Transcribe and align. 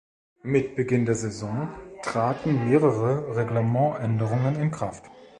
Mit 0.41 0.75
Beginn 0.75 1.05
der 1.05 1.13
Saison 1.13 1.67
traten 2.01 2.67
mehrere 2.67 3.35
Reglement-Änderungen 3.35 4.55
in 4.55 4.71
Kraft. 4.71 5.03